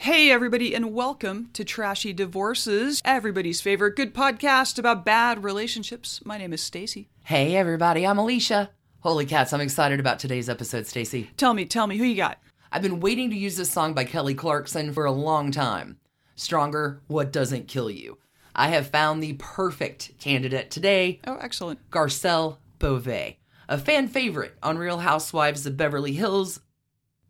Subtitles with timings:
[0.00, 6.20] Hey, everybody, and welcome to Trashy Divorces, everybody's favorite good podcast about bad relationships.
[6.24, 7.08] My name is Stacy.
[7.24, 8.70] Hey everybody, I'm Alicia.
[9.00, 11.30] Holy cats, I'm excited about today's episode, Stacy.
[11.36, 12.38] Tell me, tell me, who you got?
[12.72, 15.98] I've been waiting to use this song by Kelly Clarkson for a long time.
[16.34, 18.18] Stronger, What Doesn't Kill You.
[18.56, 21.78] I have found the perfect candidate today, Oh, excellent.
[21.90, 23.38] Garcelle Beauvais,
[23.68, 26.60] a fan favorite on Real Housewives of Beverly Hills.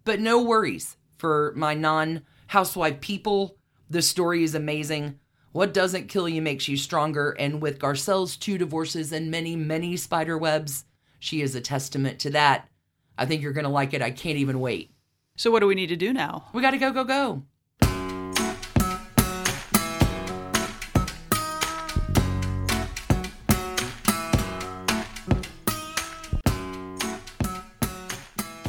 [0.04, 2.22] But no worries for my non
[2.52, 3.56] housewife people.
[3.88, 5.18] The story is amazing.
[5.52, 7.30] What doesn't kill you makes you stronger.
[7.38, 10.84] And with Garcelle's two divorces and many, many spider webs,
[11.18, 12.68] she is a testament to that.
[13.16, 14.02] I think you're going to like it.
[14.02, 14.90] I can't even wait.
[15.34, 16.44] So, what do we need to do now?
[16.52, 17.42] We got to go, go, go.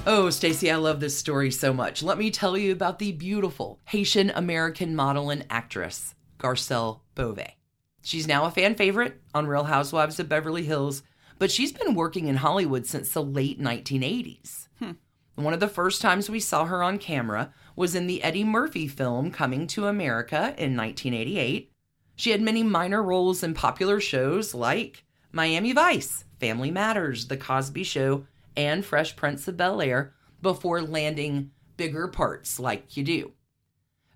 [0.06, 2.04] Oh, Stacy, I love this story so much.
[2.04, 7.56] Let me tell you about the beautiful Haitian American model and actress, Garcelle Beauvais.
[8.02, 11.04] She's now a fan favorite on Real Housewives of Beverly Hills,
[11.40, 14.68] but she's been working in Hollywood since the late 1980s.
[14.80, 14.92] Hmm.
[15.36, 18.90] One of the first times we saw her on camera was in the Eddie Murphy
[18.90, 21.72] film Coming to America in 1988.
[22.18, 27.84] She had many minor roles in popular shows like Miami Vice, Family Matters, The Cosby
[27.84, 33.32] Show, and Fresh Prince of Bel Air before landing bigger parts like you do.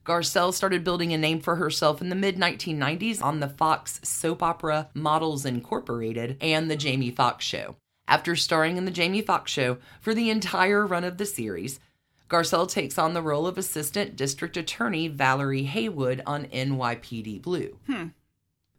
[0.05, 4.41] Garcelle started building a name for herself in the mid 1990s on the Fox soap
[4.41, 7.75] opera Models Incorporated and The Jamie Foxx Show.
[8.07, 11.81] After starring in The Jamie Foxx Show for the entire run of the series,
[12.29, 17.77] Garcelle takes on the role of Assistant District Attorney Valerie Haywood on NYPD Blue.
[17.85, 18.07] Hmm.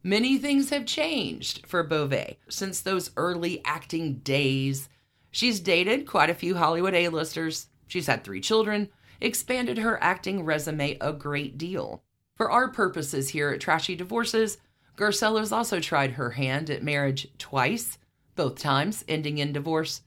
[0.03, 4.89] Many things have changed for Beauvais since those early acting days.
[5.31, 7.69] She's dated quite a few Hollywood A-listers.
[7.87, 8.89] She's had three children,
[9.21, 12.03] expanded her acting resume a great deal.
[12.37, 14.59] For our purposes here at Trashy Divorces,
[14.97, 17.99] Garcelle has also tried her hand at marriage twice,
[18.37, 20.03] both times ending in divorce.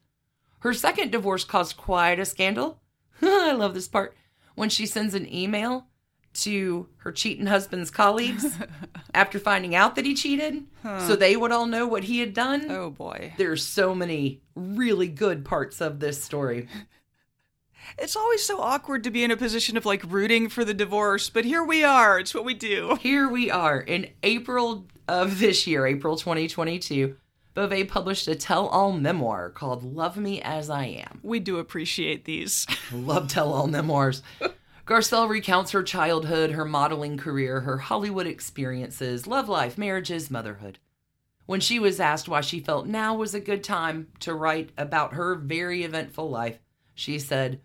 [0.59, 2.81] Her second divorce caused quite a scandal.
[3.21, 4.15] I love this part.
[4.55, 5.87] When she sends an email
[6.33, 8.57] to her cheating husband's colleagues
[9.13, 12.69] after finding out that he cheated, so they would all know what he had done.
[12.69, 13.33] Oh, boy.
[13.37, 16.67] There's so many really good parts of this story.
[17.97, 21.29] It's always so awkward to be in a position of like rooting for the divorce,
[21.29, 22.19] but here we are.
[22.19, 22.97] It's what we do.
[23.01, 27.15] Here we are in April of this year, April 2022.
[27.53, 31.19] Beauvais published a tell all memoir called Love Me As I Am.
[31.21, 32.65] We do appreciate these.
[32.93, 34.23] Love tell all memoirs.
[34.85, 40.79] Garcelle recounts her childhood, her modeling career, her Hollywood experiences, love life, marriages, motherhood.
[41.45, 45.13] When she was asked why she felt now was a good time to write about
[45.13, 46.59] her very eventful life,
[46.95, 47.61] she said,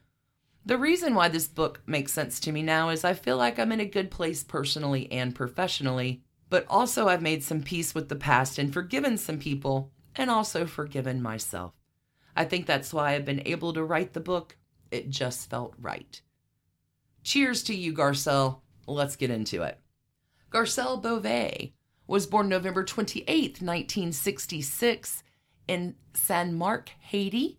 [0.64, 3.72] The reason why this book makes sense to me now is I feel like I'm
[3.72, 8.16] in a good place personally and professionally, but also I've made some peace with the
[8.16, 11.72] past and forgiven some people and also forgiven myself.
[12.34, 14.56] I think that's why I've been able to write the book.
[14.90, 16.20] It just felt right.
[17.26, 18.60] Cheers to you, Garcelle.
[18.86, 19.80] Let's get into it.
[20.52, 21.74] Garcelle Beauvais
[22.06, 25.24] was born November 28th, 1966,
[25.66, 27.58] in San Marc, Haiti.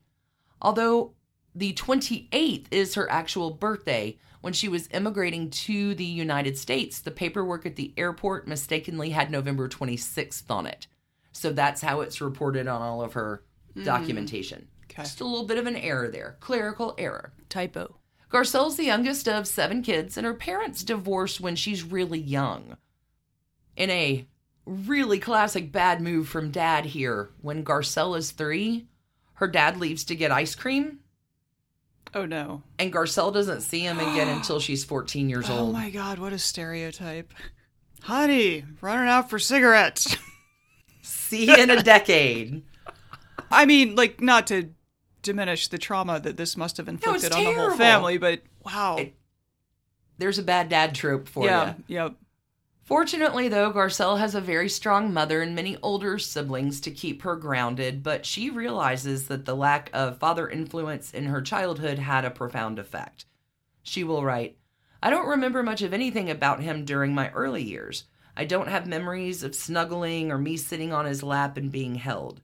[0.62, 1.16] Although
[1.54, 7.12] the 28th is her actual birthday, when she was immigrating to the United States, the
[7.12, 10.88] paperwork at the airport mistakenly had November 26th on it.
[11.34, 13.84] So that's how it's reported on all of her mm-hmm.
[13.84, 14.70] documentation.
[14.86, 15.04] Okay.
[15.04, 17.34] Just a little bit of an error there, clerical error.
[17.50, 17.98] Typo.
[18.30, 22.78] Garcelle's the youngest of seven kids, and her parents divorced when she's really young.
[23.76, 24.28] In a
[24.66, 28.88] really classic bad move from dad here, when Garcelle is three,
[29.36, 31.00] her dad leaves to get ice cream,
[32.14, 32.64] Oh, no.
[32.80, 35.70] and Garcelle doesn't see him again until she's 14 years oh, old.
[35.70, 36.20] Oh, my God.
[36.20, 37.34] What a stereotype.
[38.02, 40.16] Honey, running out for cigarettes.
[41.02, 42.64] See you in a decade.
[43.52, 44.70] I mean, like, not to
[45.22, 48.98] diminish the trauma that this must have inflicted on the whole family, but wow.
[48.98, 49.16] It-
[50.18, 51.96] There's a bad dad trope for yeah, you.
[51.96, 52.16] yep.
[52.84, 57.36] Fortunately, though, Garcelle has a very strong mother and many older siblings to keep her
[57.36, 62.32] grounded, but she realizes that the lack of father influence in her childhood had a
[62.32, 63.26] profound effect.
[63.84, 64.58] She will write,
[65.04, 68.06] I don't remember much of anything about him during my early years.
[68.38, 72.42] I don't have memories of snuggling or me sitting on his lap and being held.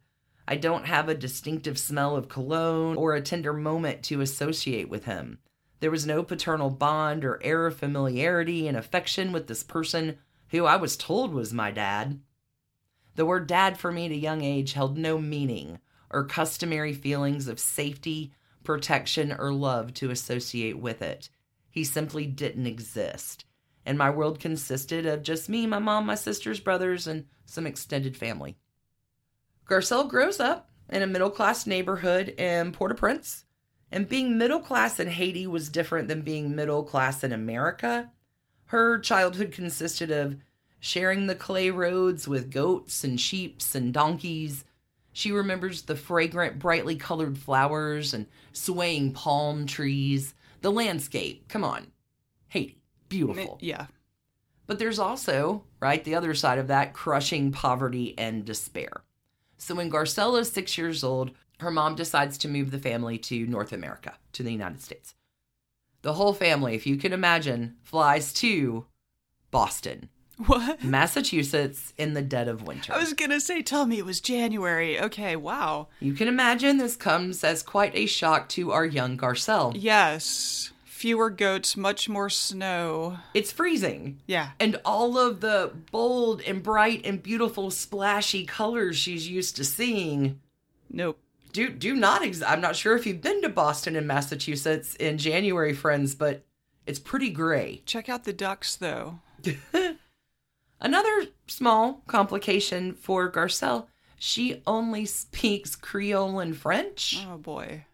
[0.48, 5.06] I don't have a distinctive smell of cologne or a tender moment to associate with
[5.06, 5.40] him.
[5.80, 10.18] There was no paternal bond or air of familiarity and affection with this person
[10.50, 12.20] who I was told was my dad.
[13.16, 15.80] The word dad for me at a young age held no meaning
[16.10, 21.30] or customary feelings of safety, protection, or love to associate with it.
[21.70, 23.46] He simply didn't exist
[23.86, 28.16] and my world consisted of just me, my mom, my sisters, brothers, and some extended
[28.16, 28.58] family.
[29.68, 33.46] Garcelle grows up in a middle class neighborhood in Port au Prince,
[33.92, 38.12] and being middle class in Haiti was different than being middle class in America.
[38.66, 40.38] Her childhood consisted of
[40.80, 44.66] sharing the clay roads with goats and sheep and donkeys.
[45.12, 50.34] She remembers the fragrant, brightly colored flowers and swaying palm trees.
[50.62, 51.88] The landscape, come on,
[52.50, 52.84] Haiti
[53.14, 53.60] beautiful.
[53.62, 53.86] Yeah.
[54.66, 59.04] But there's also, right, the other side of that crushing poverty and despair.
[59.64, 61.32] So when Garcelle is six years old,
[61.62, 65.16] her mom decides to move the family to North America, to the United States.
[66.02, 68.88] The whole family, if you can imagine, flies to
[69.52, 70.10] Boston,
[70.48, 70.84] What?
[70.84, 72.92] Massachusetts, in the dead of winter.
[72.92, 75.00] I was gonna say, tell me it was January.
[75.00, 75.88] Okay, wow.
[76.02, 79.74] You can imagine this comes as quite a shock to our young Garcelle.
[79.76, 80.73] Yes.
[81.04, 83.18] Fewer goats, much more snow.
[83.34, 84.22] It's freezing.
[84.26, 84.52] Yeah.
[84.58, 90.40] and all of the bold and bright and beautiful splashy colors she's used to seeing
[90.90, 91.20] Nope.
[91.52, 95.18] do do not ex- I'm not sure if you've been to Boston and Massachusetts in
[95.18, 96.46] January friends but
[96.86, 97.82] it's pretty gray.
[97.86, 99.20] Check out the ducks, though.
[100.80, 107.26] Another small complication for Garcelle, she only speaks Creole and French.
[107.30, 107.88] Oh boy.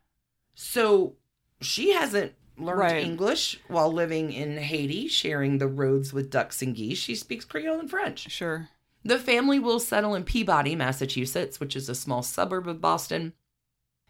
[0.54, 1.16] So
[1.60, 3.04] she hasn't learned Right.
[3.04, 6.98] English while living in Haiti, sharing the roads with ducks and geese.
[6.98, 8.30] She speaks Creole and French.
[8.32, 8.70] Sure.
[9.04, 13.34] The family will settle in Peabody, Massachusetts, which is a small suburb of Boston.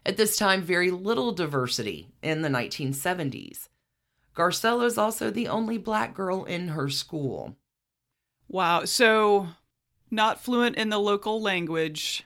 [0.04, 3.68] At this time, very little diversity in the 1970s.
[4.34, 7.56] Garcella is also the only black girl in her school.
[8.48, 8.84] Wow.
[8.84, 9.48] So,
[10.10, 12.24] not fluent in the local language,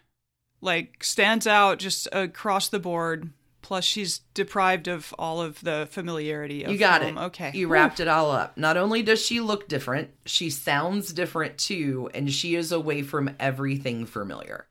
[0.61, 3.31] like stands out just across the board.
[3.65, 6.65] Plus, she's deprived of all of the familiarity.
[6.65, 7.17] Of You got home.
[7.17, 7.21] it.
[7.23, 7.51] Okay.
[7.55, 8.59] You wrapped it all up.
[8.59, 13.35] Not only does she look different, she sounds different too, and she is away from
[13.41, 14.67] everything familiar.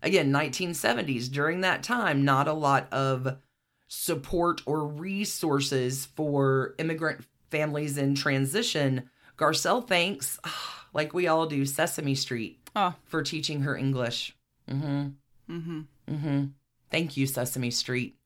[0.00, 3.36] Again, 1970s, during that time, not a lot of
[3.88, 9.10] support or resources for immigrant families in transition.
[9.36, 10.38] Garcelle thanks,
[10.94, 12.94] like we all do, Sesame Street Oh.
[13.04, 14.36] for teaching her English.
[14.70, 15.08] Mm-hmm.
[15.52, 15.80] Mm-hmm.
[16.08, 16.44] Mm-hmm.
[16.92, 18.16] Thank you, Sesame Street.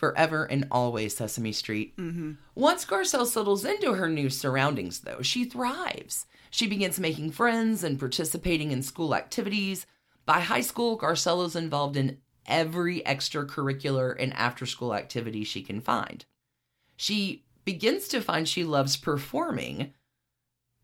[0.00, 1.94] Forever and always, Sesame Street.
[1.98, 2.32] Mm-hmm.
[2.54, 6.24] Once Garcelle settles into her new surroundings, though, she thrives.
[6.50, 9.84] She begins making friends and participating in school activities.
[10.24, 12.16] By high school, Garcelle is involved in
[12.46, 16.24] every extracurricular and after school activity she can find.
[16.96, 19.92] She begins to find she loves performing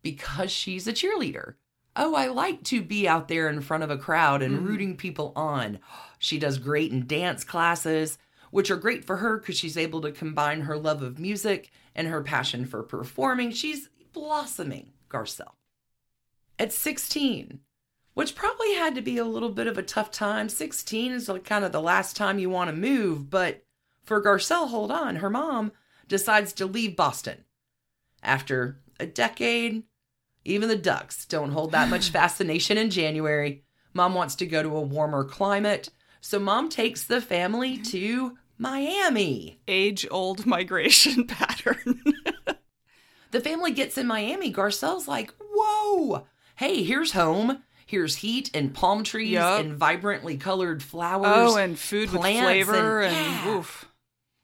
[0.03, 1.55] because she's a cheerleader.
[1.95, 4.67] Oh, I like to be out there in front of a crowd and Mhm.
[4.67, 5.79] rooting people on.
[6.19, 8.19] She does great in dance classes,
[8.57, 12.07] which are great for her because she's able to combine her love of music and
[12.07, 13.51] her passion for performing.
[13.51, 15.53] She's blossoming, Garcelle.
[16.57, 17.59] At 16,
[18.15, 20.49] which probably had to be a little bit of a tough time.
[20.49, 23.63] 16 is like kind of the last time you want to move, but
[24.03, 25.71] for Garcelle, hold on, her mom
[26.07, 27.45] decides to leave Boston.
[28.23, 29.83] After a decade,
[30.45, 33.65] even the ducks don't hold that much fascination in January.
[33.93, 35.91] Mom wants to go to a warmer climate,
[36.21, 39.59] so mom takes the family to Miami.
[39.67, 42.01] Age old migration pattern.
[43.31, 44.53] The family gets in Miami.
[44.53, 47.61] Garcelle's like, whoa, hey, here's home.
[47.85, 49.59] Here's heat and palm trees Yup.
[49.59, 51.53] and vibrantly colored flowers.
[51.53, 53.91] oh, and food with flavor and- and, oof.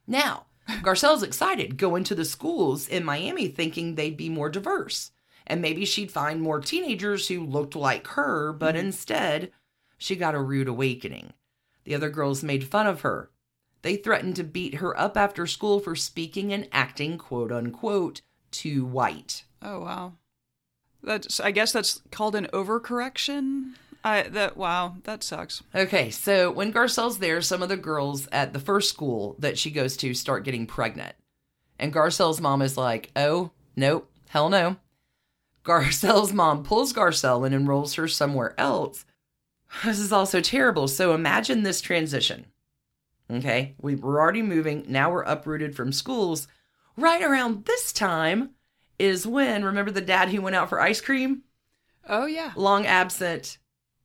[0.06, 0.48] Now,
[0.82, 5.12] Garcelle's excited going to the schools in Miami thinking they'd be more diverse.
[5.48, 8.86] And maybe she'd find more teenagers who looked like her, but mm-hmm.
[8.88, 9.52] instead,
[9.98, 11.34] she got a rude awakening.
[11.84, 13.30] The other girls made fun of her.
[13.84, 18.86] They threatened to beat her up after school for speaking and acting, quote unquote, too
[18.86, 19.44] white.
[19.62, 20.14] Oh wow.
[21.04, 23.74] That's I guess that's called an overcorrection.
[24.04, 25.64] I that wow, that sucks.
[25.76, 29.70] Okay, so when Garcelle's there, some of the girls at the first school that she
[29.70, 31.16] goes to start getting pregnant.
[31.78, 34.78] And Garcelle's mom is like, oh, nope, hell no.
[35.66, 39.06] Garcelle's mom pulls Garcelle and enrolls her somewhere else.
[39.84, 40.88] This is also terrible.
[40.88, 42.46] So imagine this transition.
[43.32, 44.86] Okay, we we're already moving.
[44.88, 46.48] Now we're uprooted from schools.
[46.98, 48.52] Right around this time
[49.00, 51.44] is when, remember the dad who went out for ice cream?
[52.08, 52.52] Oh yeah.
[52.56, 53.58] long absent.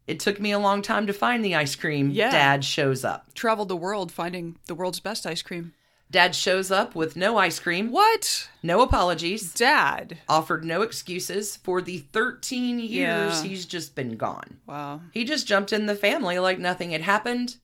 [0.06, 2.10] It took me a long time to find the ice cream.
[2.10, 2.30] Yeah.
[2.30, 3.34] Dad shows up.
[3.34, 5.75] Traveled the world finding the world's best ice cream.
[6.10, 8.48] Dad shows up with no ice cream, What?
[8.62, 10.16] no apologies, Dad.
[10.26, 13.42] offered no excuses for the 13 years Yeah.
[13.42, 14.56] he's just been gone.
[14.66, 15.02] Wow.
[15.12, 17.56] He just jumped in the family like nothing had happened,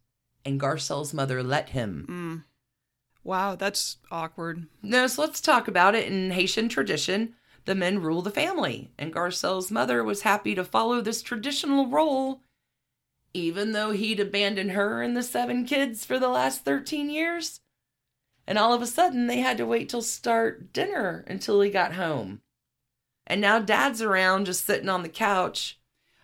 [0.44, 2.06] and Garcelle's mother let him.
[2.08, 2.44] Mm.
[3.22, 4.66] Wow, that's awkward.
[4.82, 6.06] No, so let's talk about it.
[6.06, 7.34] In Haitian tradition,
[7.64, 12.42] the men rule the family, and Garcelle's mother was happy to follow this traditional role,
[13.32, 17.60] even though he'd abandoned her and the seven kids for the last 13 years.
[18.46, 21.94] And all of a sudden, they had to wait till start dinner until he got
[21.94, 22.42] home.
[23.26, 25.78] And now dad's around just sitting on the couch,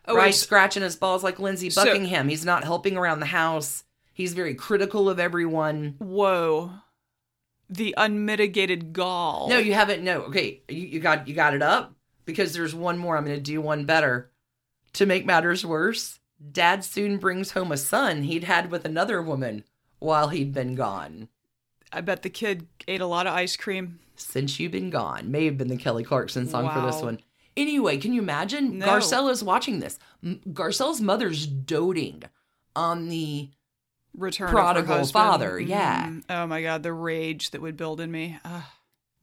[0.07, 2.29] Oh, right, scratching his balls like Lindsey So- Buckingham.
[2.29, 3.85] He's not helping around the house.
[4.21, 5.95] He's very critical of everyone.
[5.97, 6.73] Whoa.
[7.71, 9.49] The unmitigated gall.
[9.49, 10.05] No, you haven't.
[10.05, 11.95] No, okay, you, you got you got it up
[12.27, 13.17] because there's one more.
[13.17, 14.31] I'm going to do one better.
[14.93, 16.19] To make matters worse,
[16.53, 19.65] Dad soon brings home a son he'd had with another woman
[20.01, 21.29] while he'd been gone.
[21.91, 24.01] I bet the kid ate a lot of ice cream.
[24.17, 27.21] Since you've been gone, may have been the Kelly Clarkson song for this one.
[27.57, 28.81] Anyway, can you imagine?
[28.81, 28.87] No.
[28.87, 29.99] Garcella's watching this.
[30.53, 32.25] Garcella's mother's doting
[32.77, 33.49] on the
[34.17, 36.09] Return Prodigal father, yeah.
[36.09, 36.25] Mm.
[36.29, 38.39] Oh my god, the rage that would build in me.
[38.45, 38.63] Ugh.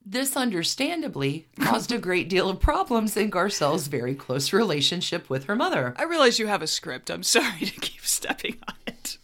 [0.04, 5.54] This understandably caused a great deal of problems in Garcelle's very close relationship with her
[5.54, 5.94] mother.
[5.98, 7.10] I realize you have a script.
[7.10, 9.18] I'm sorry to keep stepping on it.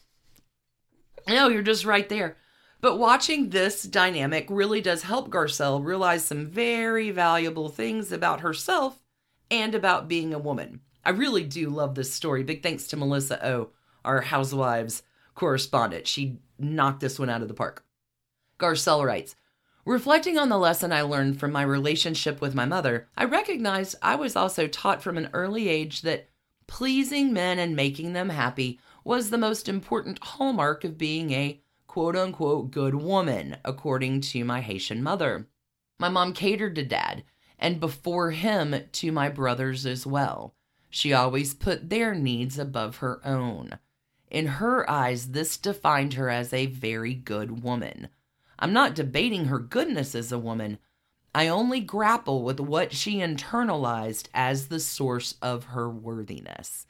[1.27, 2.37] No, you're just right there.
[2.83, 9.03] But watching this dynamic really does help Garcelle realize some very valuable things about herself
[9.51, 10.81] and about being a woman.
[11.03, 12.43] I really do love this story.
[12.43, 13.71] Big thanks to Melissa O,
[14.05, 15.03] our Housewives
[15.35, 16.07] correspondent.
[16.07, 17.85] She knocked this one out of the park.
[18.59, 19.37] Garcelle writes
[19.85, 24.15] Reflecting on the lesson I learned from my relationship with my mother, I recognized I
[24.15, 26.31] was also taught from an early age that
[26.67, 32.17] pleasing men and making them happy was the most important hallmark of being a quote
[32.17, 35.49] unquote good woman, according to my Haitian mother.
[35.99, 37.23] My mom catered to dad,
[37.59, 40.55] and before him, to my brothers as well.
[40.89, 43.79] She always put their needs above her own.
[44.35, 48.09] In her eyes, this defined her as a very good woman.
[48.59, 50.81] I'm not debating her goodness as a woman.
[51.33, 56.89] I only grapple with what she internalized as the source of her worthiness.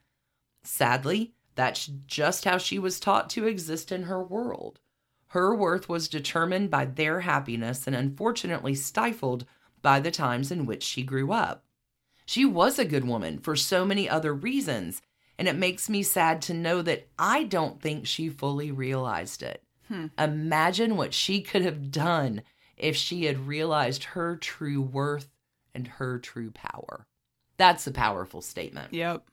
[0.63, 4.81] Sadly, that's just how she was taught to exist in her world.
[5.27, 9.45] Her worth was determined by their happiness and unfortunately stifled
[9.83, 11.67] by the times in which she grew up.
[12.25, 15.03] She was a good woman for so many other reasons,
[15.39, 19.63] and it makes me sad to know that I don't think she fully realized it.
[19.89, 20.07] Hmm.
[20.19, 22.43] Imagine what she could have done
[22.77, 25.29] if she had realized her true worth
[25.75, 27.07] and her true power.
[27.57, 28.93] That's a powerful statement.
[28.93, 29.25] Yep.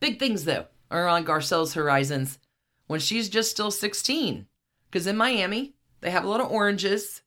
[0.00, 2.38] Big things, though, are on Garcelle's horizons
[2.86, 4.46] when she's just still 16.
[4.90, 7.22] Because in Miami, they have a lot of oranges.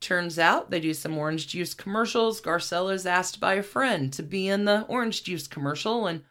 [0.00, 2.40] Turns out they do some orange juice commercials.
[2.40, 6.06] Garcelle is asked by a friend to be in the orange juice commercial.
[6.06, 6.22] And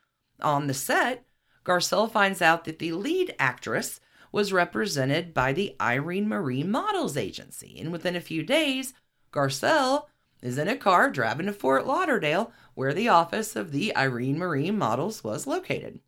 [0.41, 1.25] on the set,
[1.65, 3.99] Garcelle finds out that the lead actress
[4.31, 7.79] was represented by the Irene Marie Models Agency.
[7.79, 8.93] And within a few days,
[9.31, 10.05] Garcelle
[10.41, 14.71] is in a car driving to Fort Lauderdale, where the office of the Irene Marie
[14.71, 15.99] Models was located.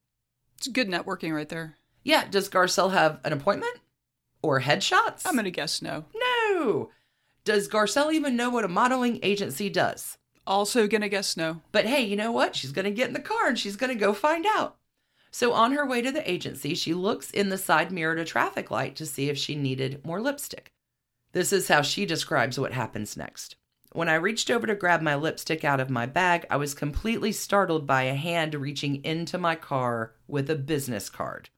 [0.57, 1.77] It's good networking right there.
[2.03, 3.77] Yeah, does Garcelle have an appointment?
[4.41, 5.23] Or headshots?
[5.25, 6.05] I'm going to guess no.
[6.15, 6.89] No!
[7.43, 10.17] Does Garcelle even know what a modeling agency does?
[10.47, 11.61] Also to guess no.
[11.71, 12.55] But hey, you know what?
[12.55, 14.77] She's to get in the car and she's to go find out.
[15.31, 18.25] So on her way to the agency, she looks in the side mirror at a
[18.25, 20.73] traffic light to see if she needed more lipstick.
[21.31, 23.55] This is how she describes what happens next.
[23.93, 27.31] When I reached over to grab my lipstick out of my bag, I was completely
[27.31, 31.49] startled by a hand reaching into my car with a business card.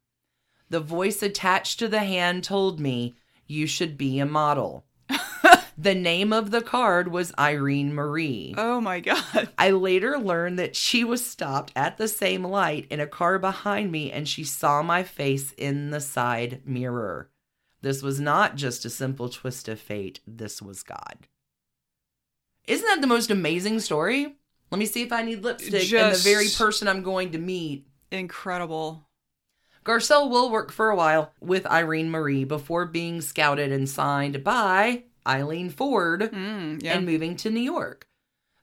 [0.69, 4.85] The voice attached to the hand told me, You should be a model.
[5.77, 8.53] the name of the card was Irene Marie.
[8.57, 9.49] Oh my god.
[9.57, 13.91] I later learned that she was stopped at the same light in a car behind
[13.91, 17.29] me and she saw my face in the side mirror.
[17.81, 21.27] This was not just a simple twist of fate, this was God.
[22.65, 24.37] Isn't that the most amazing story?
[24.71, 27.85] Let me see if I need lipstick and the very person I'm going to meet.
[28.09, 29.07] Incredible.
[29.83, 35.03] Garcelle will work for a while with Irene Marie before being scouted and signed by
[35.27, 36.97] Eileen Ford Mm, yeah.
[36.97, 38.07] and moving to New York.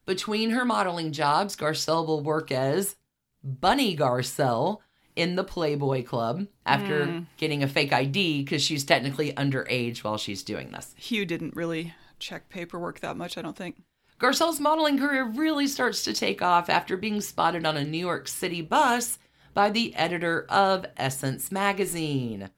[0.07, 2.97] Between her modeling jobs, Garcelle will work as
[3.43, 4.79] Bunny Garcelle
[5.17, 7.27] in the Playboy Club after Mm.
[7.37, 10.95] getting a fake ID because she's technically underage while she's doing this.
[10.97, 13.77] Hugh didn't really check paperwork that much, I don't think.
[14.19, 18.29] Garcelle's modeling career really starts to take off after being spotted on a New York
[18.29, 19.19] City bus
[19.55, 22.51] by the editor of Essence magazine.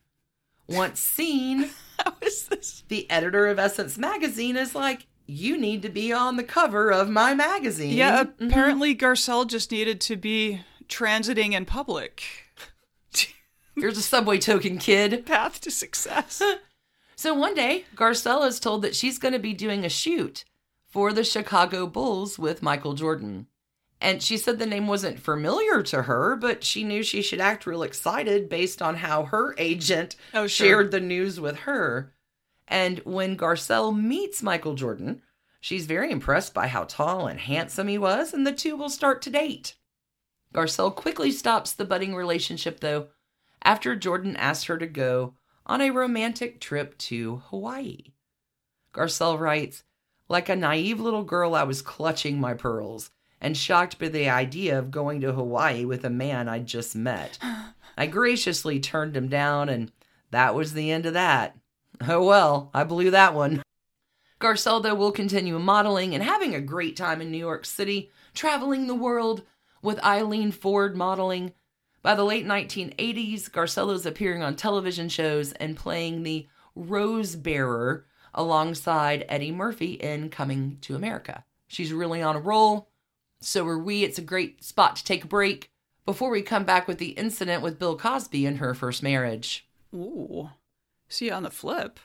[0.69, 1.71] Once seen,
[2.05, 2.85] How is this?
[2.89, 7.09] the editor of Essence magazine is like, You need to be on the cover of
[7.09, 7.95] my magazine.
[7.97, 8.49] Yeah, Mhm.
[8.49, 12.23] apparently Garcelle just needed to be transiting in public.
[13.77, 15.25] Here's a subway token, kid.
[15.27, 16.43] Path to success.
[17.17, 20.45] So one day, Garcelle is told that she's going to be doing a shoot
[20.89, 23.47] for the Chicago Bulls with Michael Jordan.
[24.03, 27.67] And she said the name wasn't familiar to her, but she knew she should act
[27.67, 30.67] real excited based on how her agent Oh, sure.
[30.67, 32.13] shared the news with her.
[32.67, 35.23] And when Garcelle meets Michael Jordan,
[35.61, 39.23] she's very impressed by how tall and handsome he was, and the two will start
[39.23, 39.77] to date.
[40.53, 43.07] Garcelle quickly stops the budding relationship, though,
[43.63, 48.13] after Jordan asks her to go on a romantic trip to Hawaii.
[48.93, 49.85] Garcelle writes,
[50.29, 53.11] Like a naive little girl, I was clutching my pearls
[53.43, 57.39] and shocked by the idea of going to Hawaii with a man I'd just met.
[57.99, 59.93] I graciously turned him down, and
[60.31, 61.57] that was the end of that.
[62.09, 63.63] Oh well, I blew that one.
[64.41, 68.87] Garcelle, though, will continue modeling and having a great time in New York City, traveling
[68.87, 69.43] the world
[69.83, 71.53] with Eileen Ford modeling.
[72.03, 78.07] By the late 1980s, Garcelle is appearing on television shows and playing the Rose Bearer
[78.35, 81.45] alongside Eddie Murphy in Coming to America.
[81.69, 82.89] She's really on a roll.
[83.45, 84.05] So are we.
[84.05, 85.69] It's a great spot to take a break
[86.07, 89.67] before we come back with the incident with Bill Cosby and her first marriage.
[89.93, 90.51] Ooh.
[91.09, 91.99] See on the flip.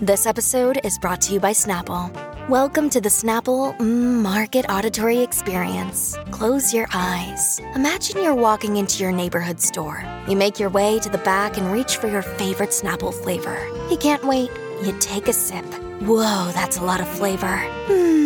[0.00, 2.10] This episode is brought to you by Snapple.
[2.48, 6.16] Welcome to the Snapple mm, Market Auditory Experience.
[6.30, 7.60] Close your eyes.
[7.74, 10.02] Imagine you're walking into your neighborhood store.
[10.28, 13.68] You make your way to the back and reach for your favorite Snapple flavor.
[13.90, 14.50] You can't wait.
[14.82, 15.66] You take a sip.
[16.00, 17.58] Whoa, that's a lot of flavor.
[17.86, 18.17] Hmm.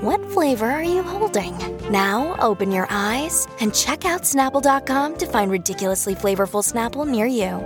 [0.00, 1.58] What flavor are you holding?
[1.90, 7.58] Now open your eyes and check out Snapple.com to find ridiculously flavorful Snapple near you.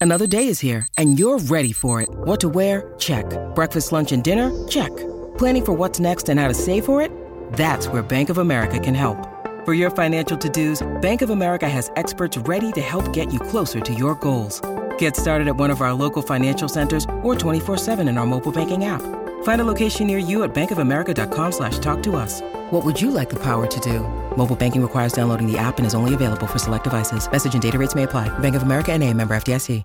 [0.00, 2.08] Another day is here, and you're ready for it.
[2.10, 2.92] What to wear?
[2.98, 3.24] Check.
[3.54, 4.50] Breakfast, lunch, and dinner?
[4.66, 4.90] Check.
[5.38, 7.12] Planning for what's next and how to save for it?
[7.52, 9.28] That's where Bank of America can help.
[9.64, 13.78] For your financial to-dos, Bank of America has experts ready to help get you closer
[13.78, 14.60] to your goals.
[14.98, 18.86] Get started at one of our local financial centers or 24-7 in our mobile banking
[18.86, 19.02] app.
[19.42, 22.40] Find a location near you at bankofamerica.com slash talk to us.
[22.70, 24.00] What would you like the power to do?
[24.34, 27.30] Mobile banking requires downloading the app and is only available for select devices.
[27.30, 28.30] Message and data rates may apply.
[28.38, 29.84] Bank of America and a member FDIC.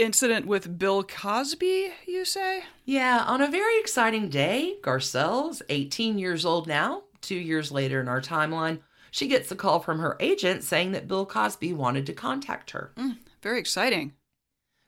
[0.00, 2.62] Incident with Bill Cosby, you say?
[2.86, 7.02] Yeah, on a very exciting day, Garcelle's 18 years old now.
[7.20, 8.78] Two years later in our timeline,
[9.10, 12.92] she gets a call from her agent saying that Bill Cosby wanted to contact her.
[12.96, 14.14] Mm, very exciting.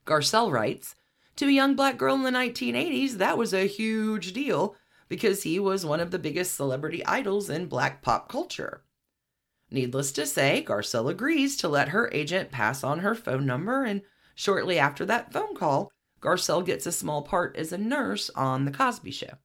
[0.06, 0.94] Garcelle writes,
[1.36, 4.76] To a young black girl in the 1980s, that was a huge deal
[5.08, 8.82] because he was one of the biggest celebrity idols in black pop culture.
[9.70, 14.02] Needless to say, Garcelle agrees to let her agent pass on her phone number, and
[14.34, 15.90] shortly after that phone call,
[16.20, 19.38] Garcelle gets a small part as a nurse on The Cosby Show.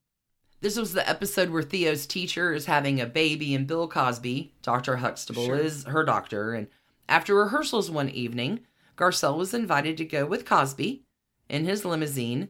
[0.60, 4.98] This was the episode where Theo's teacher is having a baby, and Bill Cosby, Dr.
[4.98, 5.56] Huxtable, Sure.
[5.56, 6.54] is her doctor.
[6.54, 6.68] And
[7.08, 8.62] after rehearsals one evening,
[8.98, 11.06] Garcelle was invited to go with Cosby
[11.50, 12.50] in his limousine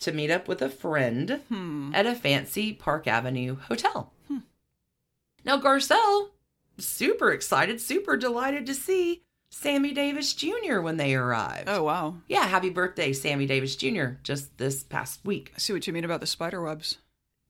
[0.00, 1.90] to meet up with a friend Hmm.
[1.94, 4.12] at a fancy Park Avenue hotel.
[5.44, 6.30] Now, Garcelle,
[6.78, 10.80] super excited, super delighted to see Sammy Davis Jr.
[10.80, 11.68] when they arrived.
[11.68, 12.16] Oh, wow.
[12.28, 15.52] Yeah, happy birthday, Sammy Davis Jr., just this past week.
[15.54, 16.98] I see what you mean about the spider webs.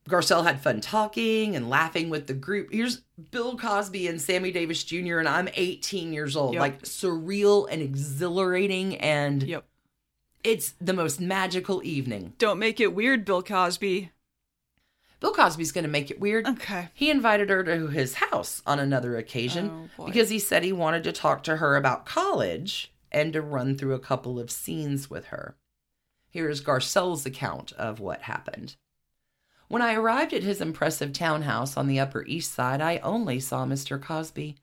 [0.08, 2.68] Garcelle had fun talking and laughing with the group.
[2.72, 6.54] Here's Bill Cosby and Sammy Davis Jr., and I'm 18 years old.
[6.54, 6.60] Yep.
[6.60, 9.66] Like surreal and exhilarating, and Yep.
[10.44, 12.34] It's the most magical evening.
[12.38, 14.10] Don't make it weird, Bill Cosby.
[15.20, 16.46] Bill Cosby's going to make it weird.
[16.46, 16.88] Okay.
[16.94, 21.02] He invited her to his house on another occasion Oh, because he said he wanted
[21.04, 25.26] to talk to her about college and to run through a couple of scenes with
[25.26, 25.56] her.
[26.30, 28.76] Here's Garcelle's account of what happened.
[29.66, 33.66] When I arrived at his impressive townhouse on the Upper East Side, I only saw
[33.66, 34.00] Mr.
[34.00, 34.56] Cosby.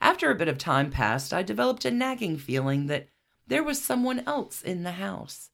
[0.00, 3.08] After a bit of time passed, I developed a nagging feeling that
[3.48, 5.50] there was someone else in the house.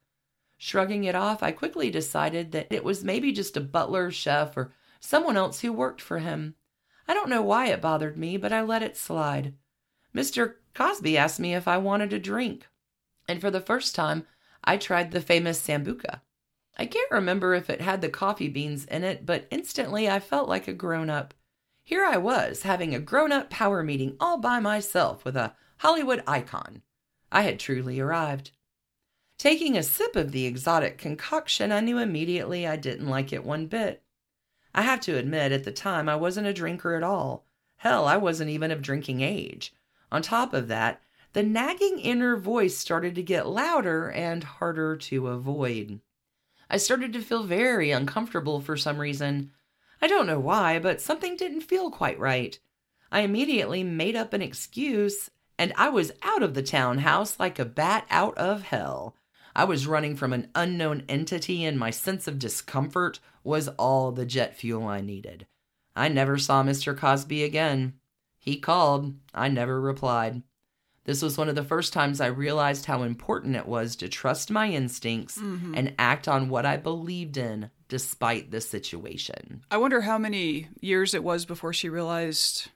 [0.57, 4.73] Shrugging it off, I quickly decided that it was maybe just a butler, chef, or
[5.01, 6.55] someone else who worked for him.
[7.07, 9.55] I don't know why it bothered me, but I let it slide.
[10.15, 10.55] Mr.
[10.75, 12.67] Cosby asked me if I wanted a drink,
[13.29, 14.27] and for the first time,
[14.63, 16.21] I tried the famous Sambuca.
[16.77, 20.49] I can't remember if it had the coffee beans in it, but instantly I felt
[20.49, 21.35] like a grown up.
[21.83, 26.23] Here I was, having a grown up power meeting all by myself with a Hollywood
[26.27, 26.83] icon.
[27.35, 28.53] I had truly arrived.
[29.39, 33.67] Taking a sip of the exotic concoction, I knew immediately I didn't like it one
[33.67, 34.05] bit.
[34.73, 37.45] I have to admit, at the time, I wasn't a drinker at all.
[37.79, 39.75] Hell, I wasn't even of drinking age.
[40.13, 45.27] On top of that, the nagging inner voice started to get louder and harder to
[45.27, 46.01] avoid.
[46.71, 49.51] I started to feel very uncomfortable for some reason.
[50.01, 52.57] I don't know why, but something didn't feel quite right.
[53.11, 57.65] I immediately made up an excuse, and I was out of the townhouse like a
[57.65, 59.17] bat out of hell.
[59.57, 64.27] I was running from an unknown entity, and my sense of discomfort was all the
[64.27, 65.47] jet fuel I needed.
[65.95, 66.97] I never saw Mr.
[66.97, 67.95] Cosby again.
[68.39, 69.15] He called.
[69.33, 70.43] I never replied.
[71.05, 74.51] This was one of the first times I realized how important it was to trust
[74.51, 75.75] my instincts Mm-hmm.
[75.77, 79.63] and act on what I believed in despite the situation.
[79.71, 82.71] I wonder how many years it was before she realized,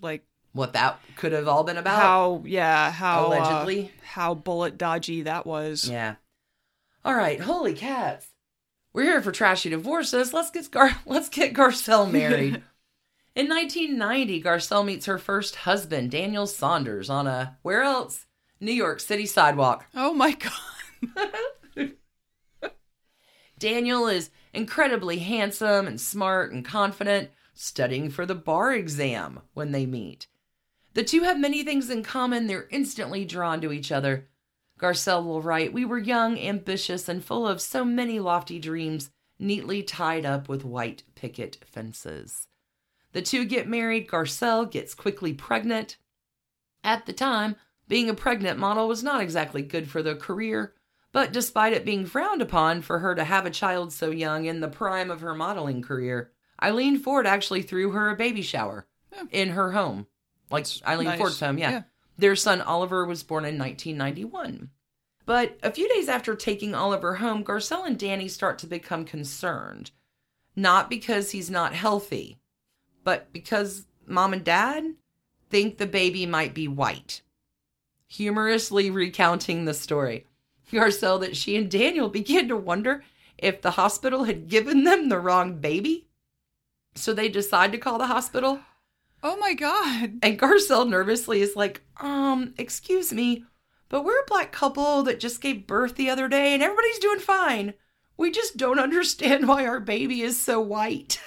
[0.00, 2.00] like, What that could have all been about.
[2.00, 3.92] how, yeah, how, uh, Allegedly.
[4.02, 5.86] how bullet dodgy that was.
[5.90, 6.14] Yeah.
[7.04, 8.28] All right, holy cats.
[8.92, 10.32] We're here for trashy divorces.
[10.32, 12.62] Let's get Gar- let's get Garcelle married.
[13.34, 18.26] In 1990, Garcelle meets her first husband, Daniel Saunders, on a where else?
[18.60, 19.84] New York City sidewalk.
[19.96, 21.90] Oh my God.
[23.58, 29.86] Daniel is incredibly handsome and smart and confident, studying for the bar exam when they
[29.86, 30.26] meet.
[30.94, 32.46] The two have many things in common.
[32.46, 34.28] They're instantly drawn to each other.
[34.78, 39.82] Garcelle will write, We were young, ambitious, and full of so many lofty dreams, neatly
[39.82, 42.48] tied up with white picket fences.
[43.12, 44.08] The two get married.
[44.08, 45.96] Garcelle gets quickly pregnant.
[46.82, 47.56] At the time,
[47.88, 50.74] being a pregnant model was not exactly good for their career,
[51.12, 54.60] but despite it being frowned upon for her to have a child so young in
[54.60, 58.86] the prime of her modeling career, Eileen Ford actually threw her a baby shower
[59.30, 60.06] in her home.
[60.54, 61.18] Like Eileen nice.
[61.18, 61.70] Ford's home, yeah.
[61.70, 61.82] Yeah.
[62.16, 64.70] Their son Oliver was born in 1991.
[65.26, 69.90] But a few days after taking Oliver home, Garcelle and Danny start to become concerned.
[70.54, 72.38] Not because he's not healthy,
[73.02, 74.94] but because mom and dad
[75.50, 77.22] think the baby might be white.
[78.08, 80.26] Humorously recounting the story,
[80.70, 83.02] Garcelle that she and Daniel began to wonder
[83.38, 86.06] if the hospital had given them the wrong baby.
[86.94, 88.60] So they decide to call the hospital.
[89.26, 90.18] Oh my God.
[90.22, 93.46] And Garcelle nervously is like, um, excuse me,
[93.88, 97.20] but we're a black couple that just gave birth the other day and everybody's doing
[97.20, 97.72] fine.
[98.18, 101.22] We just don't understand why our baby is so white.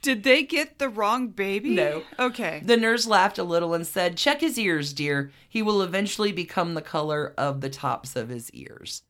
[0.00, 1.74] Did they get the wrong baby?
[1.74, 2.04] No.
[2.18, 2.62] Okay.
[2.64, 5.32] The nurse laughed a little and said, Check his ears, dear.
[5.48, 9.02] He will eventually become the color of the tops of his ears.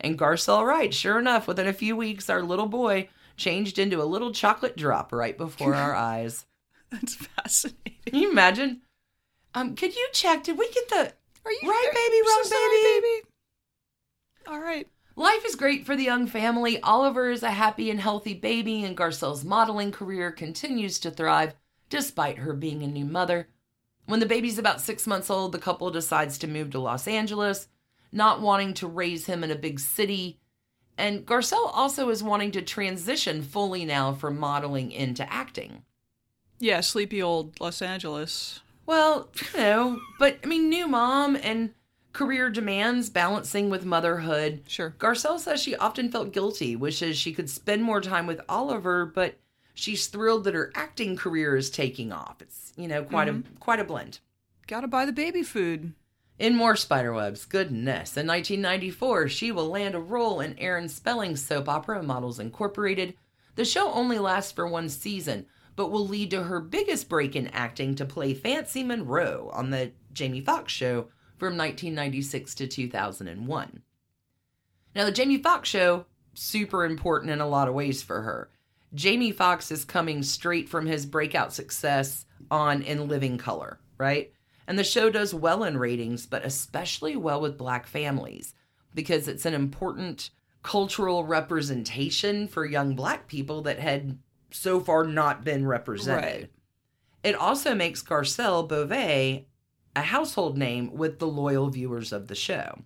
[0.00, 4.04] And Garcelle right, sure enough, within a few weeks, our little boy changed into a
[4.04, 6.46] little chocolate drop right before our eyes.
[6.90, 7.94] That's fascinating.
[8.06, 8.82] Can you imagine?
[9.54, 10.44] Um, could you check?
[10.44, 11.12] Did we get the
[11.44, 13.00] Are you right baby, you wrong so sorry, baby?
[13.00, 13.28] baby?
[14.48, 14.88] All right.
[15.14, 16.80] Life is great for the young family.
[16.80, 21.54] Oliver is a happy and healthy baby, and Garcelle's modeling career continues to thrive
[21.90, 23.48] despite her being a new mother.
[24.06, 27.68] When the baby's about six months old, the couple decides to move to Los Angeles,
[28.10, 30.40] not wanting to raise him in a big city.
[30.98, 35.84] And Garcelle also is wanting to transition fully now from modeling into acting.
[36.58, 38.60] Yeah, sleepy old Los Angeles.
[38.86, 41.74] Well, you know, but I mean, new mom and
[42.12, 44.62] career demands balancing with motherhood.
[44.66, 44.94] Sure.
[44.98, 49.36] Garcelle says she often felt guilty, wishes she could spend more time with Oliver, but
[49.74, 52.36] she's thrilled that her acting career is taking off.
[52.40, 53.56] It's, you know, quite a mm-hmm.
[53.56, 54.20] quite a blend.
[54.66, 55.92] Gotta buy the baby food.
[56.38, 58.16] In more spiderwebs, goodness.
[58.16, 63.14] In 1994, she will land a role in Aaron Spelling's soap opera Models Incorporated.
[63.54, 67.48] The show only lasts for one season, but will lead to her biggest break in
[67.48, 73.82] acting to play Fancy Monroe on the Jamie Foxx show from 1996 to 2001.
[74.94, 78.50] Now, the Jamie Foxx show, super important in a lot of ways for her.
[78.94, 84.32] Jamie Foxx is coming straight from his breakout success on In Living Color, right?
[84.66, 88.54] And the show does well in ratings, but especially well with black families
[88.94, 90.30] because it's an important
[90.62, 94.18] cultural representation for young black people that had
[94.50, 96.42] so far not been represented.
[96.42, 96.50] Right.
[97.22, 99.46] It also makes Garcelle Beauvais
[99.94, 102.82] a household name with the loyal viewers of the show.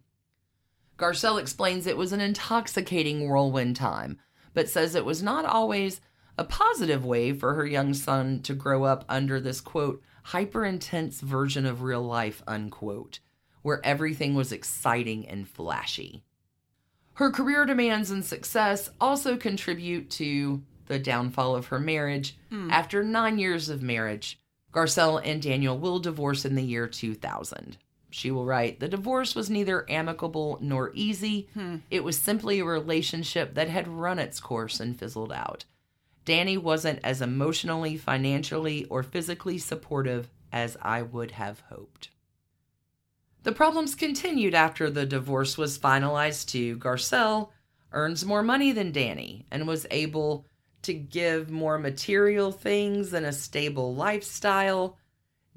[0.99, 4.19] Garcelle explains it was an intoxicating whirlwind time,
[4.55, 6.01] but says it was not always
[6.39, 11.21] a positive way for her young son to grow up under this quote, hyper intense
[11.21, 13.21] version of real life, unquote,
[13.62, 16.25] where everything was exciting and flashy.
[17.15, 22.37] Her career demands and success also contribute to the downfall of her marriage.
[22.51, 22.71] Hmm.
[22.73, 24.41] After nine years of marriage,
[24.73, 27.77] Garcelle and Daniel will divorce in the year 2000.
[28.11, 31.49] She will write The divorce was neither amicable nor easy.
[31.55, 31.77] Hmm.
[31.89, 35.67] It was simply a relationship that had run its course and fizzled out.
[36.27, 42.11] Danny wasn't as emotionally, financially, or physically supportive as I would have hoped.
[43.45, 46.77] The problems continued after the divorce was finalized too.
[46.79, 47.51] Garcelle
[47.93, 50.45] earns more money than Danny and was able
[50.83, 54.99] to give more material things and a stable lifestyle.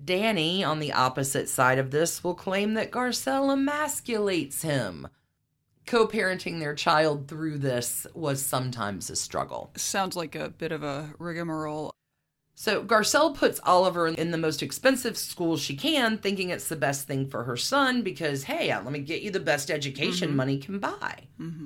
[0.03, 5.07] Danny, on the opposite side of this, will claim that Garcelle emasculates him.
[5.89, 9.71] Co parenting their child through this was sometimes a struggle.
[9.75, 11.95] Sounds like a bit of a rigmarole.
[12.53, 17.07] So Garcelle puts Oliver in the most expensive school she can, thinking it's the best
[17.07, 20.37] thing for her son because, hey, uh, let me get you the best education mm-hmm.
[20.37, 21.23] money can buy.
[21.41, 21.65] Mm-hmm.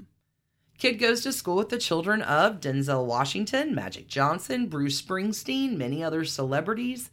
[0.77, 6.01] Kid goes to school with the children of Denzel Washington, Magic Johnson, Bruce Springsteen, many
[6.01, 7.11] other celebrities.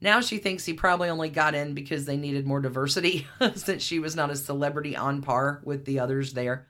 [0.00, 3.98] Now she thinks he probably only got in because they needed more diversity since she
[3.98, 6.68] was not a celebrity on par with the others there.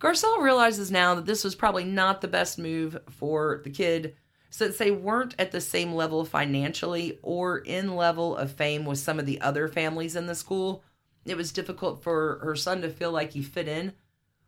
[0.00, 4.14] Garcelle realizes now that this was probably not the best move for the kid
[4.50, 9.18] since they weren't at the same level financially or in level of fame with some
[9.18, 10.84] of the other families in the school.
[11.24, 13.94] It was difficult for her son to feel like he fit in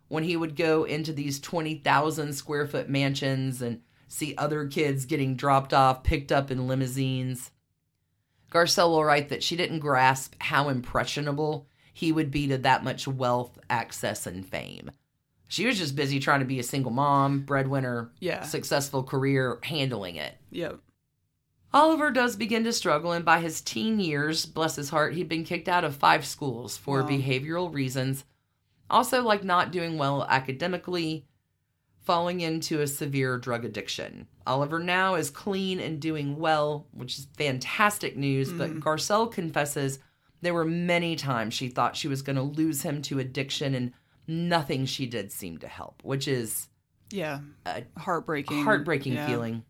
[0.08, 5.34] when he would go into these 20,000 square foot mansions and see other kids getting
[5.34, 7.50] dropped off, picked up in limousines.
[8.56, 13.06] Garcelle will write that she didn't grasp how impressionable he would be to that much
[13.06, 14.90] wealth, access, and fame.
[15.46, 18.42] She was just busy trying to be a single mom, breadwinner, Yeah.
[18.44, 20.38] successful career, handling it.
[20.50, 20.80] Yep.
[21.74, 25.44] Oliver does begin to struggle, and by his teen years, bless his heart, he'd been
[25.44, 27.08] kicked out of five schools for Wow.
[27.08, 28.24] behavioral reasons.
[28.88, 31.26] Also, like not doing well academically,
[32.06, 34.26] falling into a severe drug addiction.
[34.46, 38.80] Oliver now is clean and doing well, which is fantastic news, but mm.
[38.80, 39.98] Garcelle confesses
[40.40, 43.92] there were many times she thought she was going to lose him to addiction, and
[44.28, 46.68] nothing she did seemed to help, which is
[47.10, 47.40] Yeah.
[47.66, 48.62] a Heartbreaking.
[48.62, 49.26] heartbreaking Yeah.
[49.26, 49.64] feeling.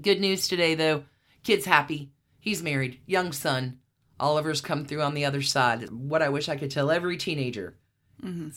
[0.00, 1.04] Good news today, though.
[1.44, 2.10] Kid's happy.
[2.40, 3.00] He's married.
[3.06, 3.78] Young son.
[4.18, 5.90] Oliver's come through on the other side.
[5.90, 7.76] What I wish I could tell every teenager.
[8.22, 8.48] Mm-hmm.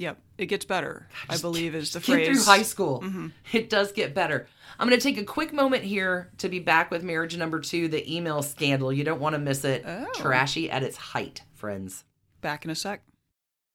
[0.00, 0.18] Yep.
[0.38, 2.28] It gets better, I Just believe is the Get phrase.
[2.28, 2.34] Mm-hmm.
[2.36, 3.04] through high school.
[3.52, 4.46] It does get better.
[4.78, 7.86] I'm going to take a quick moment here to be back with marriage number two,
[7.88, 8.90] the email scandal.
[8.90, 9.84] You don't want to miss it.
[9.86, 10.06] Oh.
[10.14, 12.04] Trashy at its height, friends.
[12.40, 13.02] Back in a sec.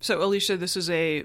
[0.00, 1.24] So, Alicia, this is a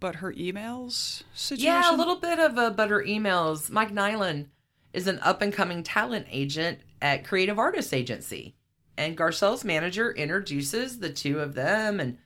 [0.00, 1.66] but her emails situation?
[1.66, 3.70] Yeah, a little bit of a but her emails.
[3.70, 4.46] Mike Nilon
[4.92, 8.56] is an up and coming talent agent at Creative Artists Agency.
[8.96, 12.18] And Garcelle's manager introduces the two of them, and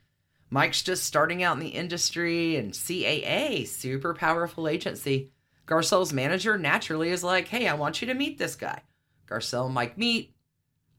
[0.48, 5.32] Mike's just starting out in the industry, and CAA, super powerful agency.
[5.66, 8.82] Garcelle's manager naturally is like, hey, I want you to meet this guy.
[9.28, 10.34] Garcelle and Mike meet.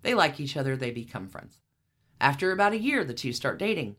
[0.01, 1.59] They like each other, they become friends.
[2.19, 3.95] After about a year, the two start dating.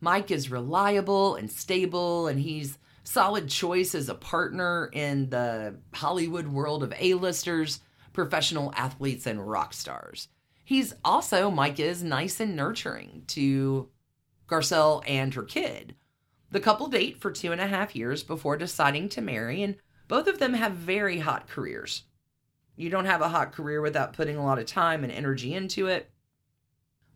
[0.00, 6.48] Mike is reliable and stable, and he's solid choice as a partner in the Hollywood
[6.48, 7.80] world of A-listers,
[8.12, 10.28] professional athletes, and rock stars.
[10.64, 13.88] He's also, Mike is nice and nurturing to
[14.48, 15.94] Garcelle and her kid.
[16.50, 19.76] The couple date for two and a half years before deciding to marry, and
[20.08, 22.02] both of them have very hot careers.
[22.76, 25.86] You don't have a hot career without putting a lot of time and energy into
[25.86, 26.10] it.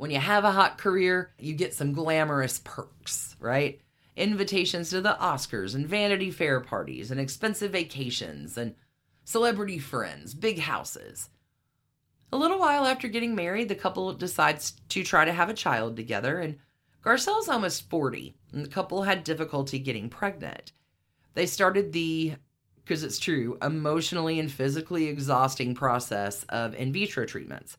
[0.00, 3.82] When you have a hot career, you get some glamorous perks, right?
[4.16, 8.76] Invitations to the Oscars and Vanity Fair parties and expensive vacations and
[9.24, 11.28] celebrity friends, big houses.
[12.32, 15.96] A little while after getting married, the couple decides to try to have a child
[15.96, 16.56] together, and
[17.04, 20.72] Garcelle's almost 40, and the couple had difficulty getting pregnant.
[21.34, 22.36] They started the,
[22.76, 27.76] because it's true, emotionally and physically exhausting process of in vitro treatments.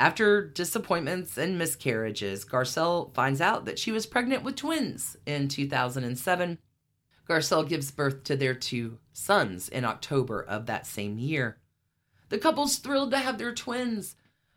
[0.00, 6.56] After disappointments and miscarriages, Garcelle finds out that she was pregnant with twins in 2007.
[7.28, 11.58] Garcelle gives birth to their two sons in October of that same year.
[12.30, 14.16] The couple's thrilled to have their twins,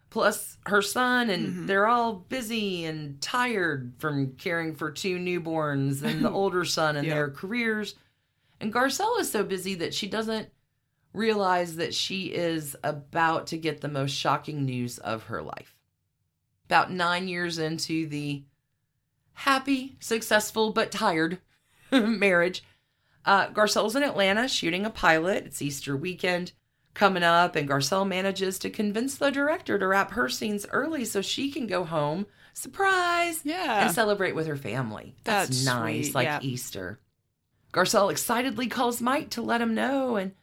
[0.10, 1.66] plus her son, and mm-hmm.
[1.66, 7.06] they're all busy and tired from caring for two newborns and the older son and
[7.06, 7.16] Yeah.
[7.16, 7.96] their careers.
[8.62, 10.48] And Garcelle is so busy that she doesn't
[11.14, 15.76] realize that she is about to get the most shocking news of her life.
[16.66, 18.44] About nine years into the
[19.34, 21.40] happy, successful, but tired
[21.92, 22.64] marriage,
[23.26, 25.46] uh, Garcelle's in Atlanta shooting a pilot.
[25.46, 26.52] It's Easter weekend
[26.94, 31.22] coming up, and Garcelle manages to convince the director to wrap her scenes early so
[31.22, 33.86] she can go home, surprise, Yeah.
[33.86, 35.16] and celebrate with her family.
[35.24, 36.40] That's, That's nice, sweet, like yeah.
[36.42, 37.00] Easter.
[37.74, 40.34] Garcelle excitedly calls Mike to let him know and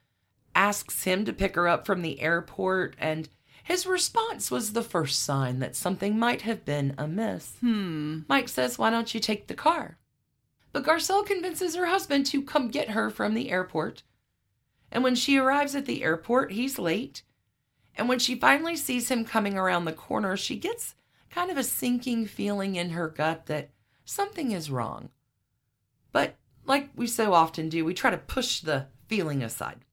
[0.54, 3.28] asks him to pick her up from the airport, and
[3.62, 7.56] his response was the first sign that something might have been amiss.
[7.60, 8.20] Hmm.
[8.28, 9.98] Mike says, Why don't you take the car?
[10.72, 14.02] But Garcelle convinces her husband to come get her from the airport.
[14.92, 17.22] And when she arrives at the airport, he's late.
[17.96, 20.94] And when she finally sees him coming around the corner, she gets
[21.28, 23.70] kind of a sinking feeling in her gut that
[24.04, 25.10] something is wrong.
[26.12, 29.84] But like we so often do, we try to push the feeling aside.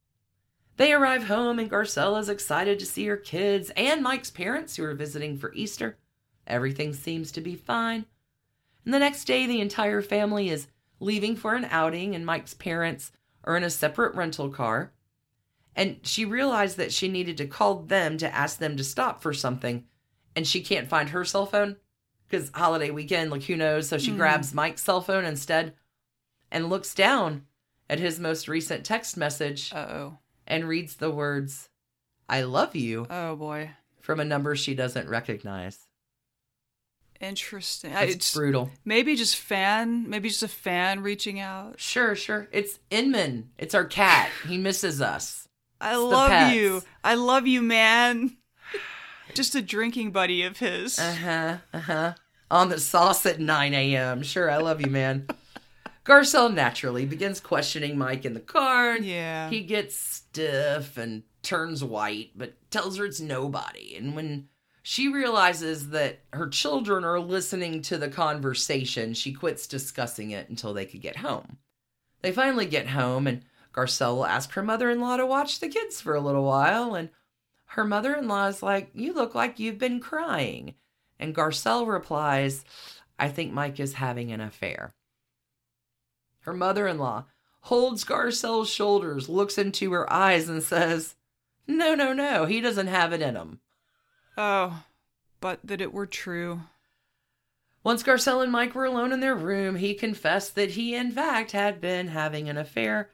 [0.77, 4.83] They arrive home, and Garcelle is excited to see her kids and Mike's parents who
[4.83, 5.97] are visiting for Easter.
[6.45, 8.05] Everything seems to be fine.
[8.85, 10.67] And the next day, the entire family is
[10.99, 13.11] leaving for an outing, and Mike's parents
[13.43, 14.93] are in a separate rental car.
[15.75, 19.33] And she realized that she needed to call them to ask them to stop for
[19.33, 19.83] something,
[20.35, 21.77] and she can't find her cell phone
[22.29, 23.89] because holiday weekend, like who knows?
[23.89, 25.73] So she grabs Mike's cell phone instead
[26.51, 27.45] and looks down
[27.89, 30.17] at his most recent text message Uh oh.
[30.47, 31.69] And reads the words,
[32.29, 33.71] I love you, Oh boy.
[34.01, 35.77] from a number she doesn't recognize.
[37.19, 37.91] Interesting.
[37.93, 38.69] It's, It's brutal.
[38.85, 40.07] maybe just fan.
[40.09, 41.79] Maybe just a fan reaching out.
[41.79, 42.47] Sure, sure.
[42.51, 43.49] It's Inman.
[43.57, 44.29] It's our cat.
[44.47, 45.47] He misses us.
[45.81, 46.83] I It's love you.
[47.03, 48.37] I love you, man.
[49.33, 50.99] Just a drinking buddy of his.
[50.99, 51.57] Uh huh.
[51.73, 52.13] Uh huh.
[52.49, 54.21] On the sauce at 9 a.m.
[54.23, 55.27] Sure, I love you, man.
[56.07, 58.93] Garcelle naturally begins questioning Mike in the car.
[58.93, 59.49] and Yeah.
[59.49, 63.95] He gets stiff and turns white, but tells her it's nobody.
[63.97, 64.47] And when
[64.83, 70.73] she realizes that her children are listening to the conversation, she quits discussing it until
[70.73, 71.57] they could get home.
[72.21, 73.43] They finally get home, and
[73.73, 76.95] Garcelle will ask her mother in law to watch the kids for a little while.
[76.95, 77.09] And
[77.71, 80.75] her mother in law is like, You look like you've been crying.
[81.19, 82.63] And Garcelle replies,
[83.19, 84.93] I think Mike is having an affair.
[86.47, 87.25] Her mother in law
[87.63, 91.17] holds Garcelle's shoulders, looks into her eyes, and says,
[91.67, 93.59] No, no, no, he doesn't have it in him.
[94.37, 94.85] Oh,
[95.41, 96.61] but that it were true.
[97.83, 101.51] Once Garcelle and Mike were alone in their room, he confessed that he, in fact,
[101.51, 103.09] had been having an affair.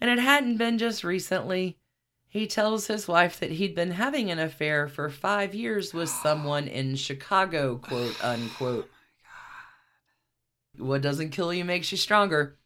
[0.00, 1.76] And it hadn't been just recently.
[2.28, 6.66] He tells his wife that he'd been having an affair for five years with someone
[6.66, 8.88] in Chicago, quote unquote.
[10.78, 12.56] What doesn't kill you makes you stronger.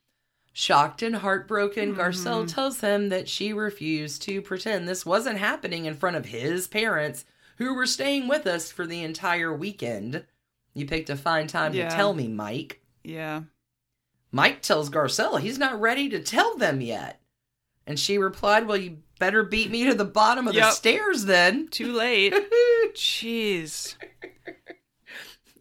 [0.53, 2.01] Shocked and heartbroken, mm-hmm.
[2.01, 6.68] Garcelle tells him that she refused to pretend this wasn't happening in front of his
[6.68, 7.25] parents,
[7.57, 10.25] who were staying with us for the entire weekend.
[10.75, 11.88] You picked a fine time Yeah.
[11.88, 12.83] to tell me, Mike.
[13.03, 13.42] Yeah.
[14.31, 17.20] Mike tells Garcelle he's not ready to tell them yet.
[17.87, 21.68] And she replied, Well, you better beat me to the bottom of the stairs then.
[21.68, 22.33] Too late.
[22.94, 23.96] Jeez.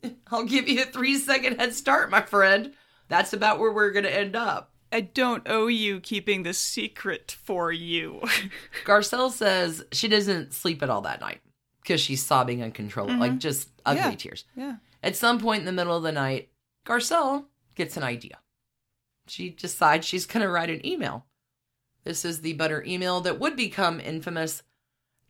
[0.32, 2.74] I'll give you a three second head start, my friend.
[3.08, 4.72] That's about where we're going to end up.
[4.92, 8.22] I don't owe you keeping this secret for you.
[8.86, 11.40] Garcelle says she doesn't sleep at all that night
[11.82, 14.10] because she's sobbing uncontrollably, like just ugly Mm-hmm.
[14.12, 14.16] Yeah.
[14.16, 14.46] tears.
[14.56, 14.76] yeah.
[15.04, 16.50] At some point in the middle of the night,
[16.86, 18.38] Garcelle gets an idea.
[19.28, 21.26] She decides she's going to write an email.
[22.04, 24.62] This is the butter email that would become infamous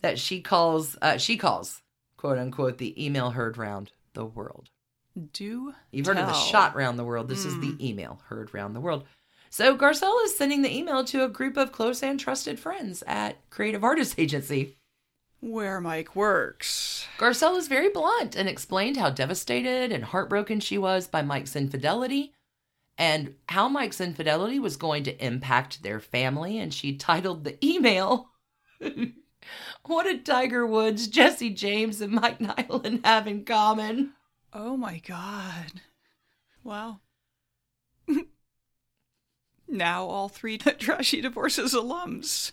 [0.01, 1.81] that she calls, uh, she calls,
[2.17, 4.69] quote unquote, the email heard round the world.
[5.33, 7.27] Do You've heard of the shot round the world.
[7.27, 7.81] This is the hmm.
[7.81, 9.05] email heard round the world.
[9.49, 13.37] So Garcelle is sending the email to a group of close and trusted friends at
[13.49, 14.77] Creative Artists Agency.
[15.41, 17.05] where Mike works.
[17.17, 22.31] Garcelle is very blunt and explained how devastated and heartbroken she was by Mike's infidelity
[22.97, 26.59] and how Mike's infidelity was going to impact their family.
[26.59, 28.29] And she titled the email,
[29.85, 34.13] What did Tiger Woods, Jesse James, and Mike Nilon have in common?
[34.53, 35.81] Oh my god.
[36.63, 36.99] Wow.
[39.67, 42.51] now all three Trashy Divorces alums.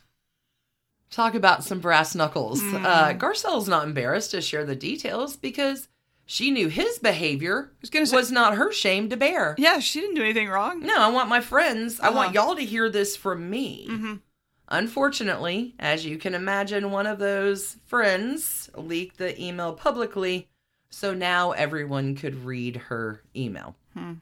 [1.10, 2.60] Talk about some brass knuckles.
[2.62, 5.88] Uh, Garcelle's not embarrassed to share the details because
[6.26, 9.54] she knew his behavior was say- was not her shame to bear.
[9.56, 10.80] Yeah, she didn't do anything wrong.
[10.80, 11.98] No, I want my friends.
[11.98, 12.46] I want Uh-huh.
[12.48, 13.86] y'all to hear this from me.
[13.88, 14.14] Mm-hmm.
[14.68, 20.48] Unfortunately, as you can imagine, one of those friends leaked the email publicly,
[20.90, 23.76] so now everyone could read her email.
[23.94, 24.14] Hmm.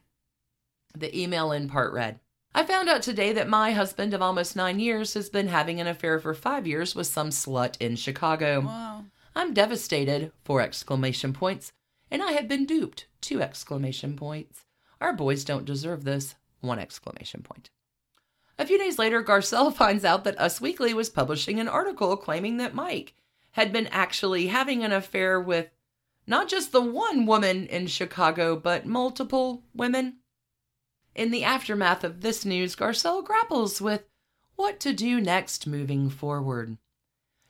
[0.97, 2.20] The email in part read
[2.57, 5.86] I found out today that my husband of almost nine years has been having an
[5.86, 8.62] affair for five years with some slut in Chicago.
[8.62, 9.05] Wow.
[9.34, 11.74] I'm devastated, four exclamation points.
[12.11, 13.09] And I have been duped.
[13.20, 14.64] Two exclamation points.
[15.03, 16.34] Our boys don't deserve this.
[16.62, 17.68] One exclamation point.
[18.59, 22.57] A few days later, Garcelle finds out that Us Weekly was publishing an article claiming
[22.59, 23.14] that Mike
[23.52, 25.70] had been actually having an affair with
[26.26, 30.18] not just the one woman in Chicago, but multiple women.
[31.14, 34.04] In the aftermath of this news, Garcelle grapples with
[34.57, 36.76] what to do next moving forward.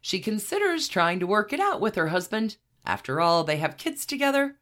[0.00, 2.56] She considers trying to work it out with her husband.
[2.84, 4.56] After all, they have kids together.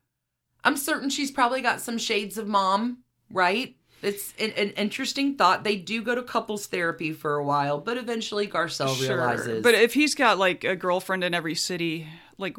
[0.62, 2.98] I'm certain she's probably got some shades of mom,
[3.30, 3.76] right?
[4.04, 5.64] It's an, an interesting thought.
[5.64, 9.16] They do go to couples therapy for a while, but eventually Garcelle Sure.
[9.16, 9.62] realizes.
[9.62, 12.06] But if he's got like a girlfriend in every city,
[12.38, 12.56] like,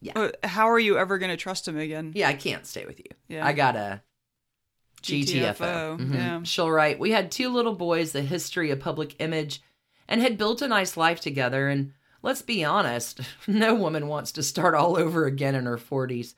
[0.00, 0.12] Yeah.
[0.16, 2.12] uh, how are you ever going to trust him again?
[2.14, 3.06] yeah, I can't stay with you.
[3.28, 3.46] Yeah.
[3.46, 4.02] I got a
[5.02, 5.56] GTFO.
[5.56, 6.14] GTFO, Mhm.
[6.14, 6.42] yeah.
[6.44, 9.60] She'll write, We had two little boys, the history of public image,
[10.08, 11.68] and had built a nice life together.
[11.68, 16.34] And let's be honest, no woman wants to start all over again in her 40s.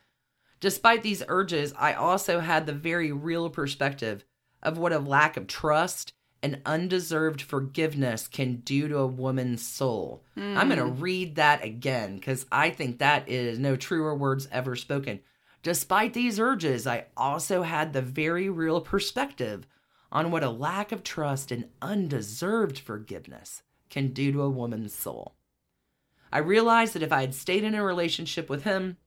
[0.61, 4.25] Despite these urges, I also had the very real perspective
[4.65, 6.13] of what a lack of trust
[6.43, 10.23] and undeserved forgiveness can do to a woman's soul.
[10.37, 11.01] I'm going to hmm.
[11.01, 15.21] read that again because I think that is no truer words ever spoken.
[15.63, 19.67] Despite these urges, I also had the very real perspective
[20.13, 25.35] on what a lack of trust and undeserved forgiveness can do to a woman's soul.
[26.31, 28.99] I realized that if I had stayed in a relationship with him,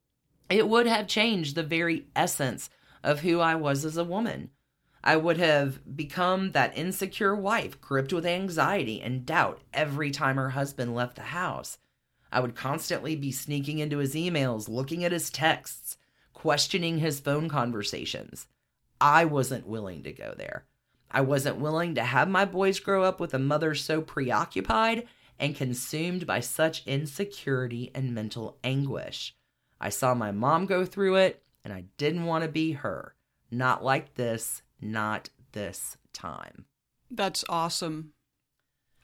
[0.49, 2.69] it would have changed the very essence
[3.03, 4.49] of who I was as a woman.
[5.07, 10.49] I would have become that insecure wife gripped with anxiety and doubt every time her
[10.49, 11.77] husband left the house.
[12.29, 15.95] I would constantly be sneaking into his emails, looking at his texts,
[16.33, 18.47] questioning his phone conversations.
[18.99, 20.65] I wasn't willing to go there.
[21.09, 25.07] I wasn't willing to have my boys grow up with a mother so preoccupied
[25.39, 29.37] and consumed by such insecurity and mental anguish.
[29.79, 33.15] I saw my mom go through it, and I didn't want to be her.
[33.49, 36.65] Not like this, not this time.
[37.09, 38.13] That's awesome.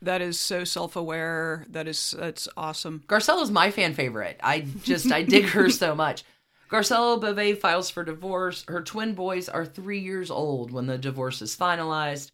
[0.01, 1.65] That is so self-aware.
[1.69, 3.03] That is that's awesome.
[3.07, 4.39] Garcelle is my fan favorite.
[4.43, 6.23] I just, I dig her so much.
[6.69, 8.65] Garcelle Beauvais files for divorce.
[8.67, 12.31] Her twin boys are three years old when the divorce is finalized.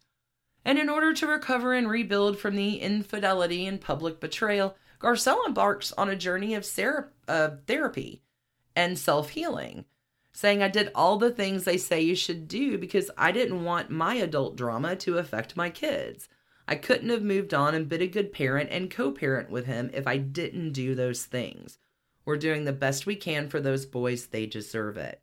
[0.64, 5.92] And in order to recover and rebuild from the infidelity and public betrayal, Garcelle embarks
[5.92, 8.22] on a journey of ser- uh, therapy
[8.74, 9.84] and self healing,
[10.32, 13.90] saying, I did all the things they say you should do because I didn't want
[13.90, 16.28] my adult drama to affect my kids.
[16.68, 19.90] I couldn't have moved on and been a good parent and co parent with him
[19.92, 21.78] if I didn't do those things.
[22.24, 25.20] We're doing the best we can for those boys, they deserve it.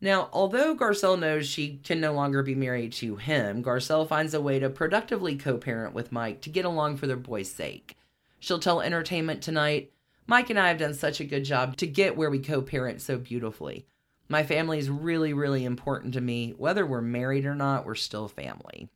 [0.00, 4.40] Now, although Garcelle knows she can no longer be married to him, Garcelle finds a
[4.40, 7.96] way to productively co parent with Mike to get along for their boys' sake.
[8.38, 9.92] She'll tell Entertainment Tonight,
[10.26, 13.00] Mike and I have done such a good job to get where we co parent
[13.00, 13.86] so beautifully.
[14.28, 16.54] My family is really, really important to me.
[16.56, 18.88] Whether we're married or not, we're still family.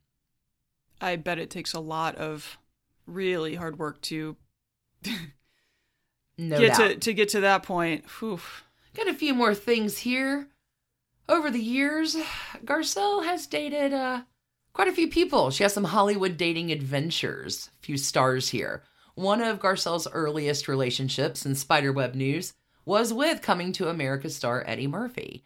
[1.00, 2.58] I bet it takes a lot of
[3.06, 4.36] really hard work to
[6.38, 6.90] No get doubt.
[6.90, 8.04] to to get to that point.
[8.18, 8.40] Whew.
[8.94, 10.48] Got a few more things here.
[11.28, 12.16] Over the years,
[12.64, 14.22] Garcelle has dated uh,
[14.74, 15.50] quite a few people.
[15.50, 17.70] She has some Hollywood dating adventures.
[17.80, 18.82] A few stars here.
[19.14, 22.54] One of Garcelle's earliest relationships in Spiderweb news
[22.84, 25.44] was with Coming to America star Eddie Murphy.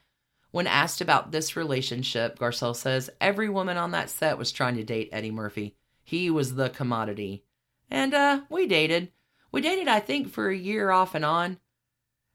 [0.50, 4.84] When asked about this relationship, Garcelle says every woman on that set was trying to
[4.84, 5.76] date Eddie Murphy.
[6.02, 7.44] He was the commodity.
[7.90, 9.10] And uh, we dated.
[9.52, 11.58] We dated, I think, for a year off and on.